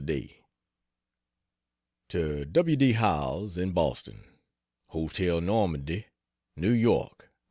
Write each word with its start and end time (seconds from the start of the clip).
To 2.09 2.43
W. 2.43 2.75
D. 2.75 2.93
Howells, 2.93 3.55
in 3.55 3.71
Boston: 3.71 4.23
HOTEL 4.87 5.41
NORMANDIE 5.41 6.07
NEW 6.57 6.71
YORK, 6.71 7.27
Dec. 7.29 7.29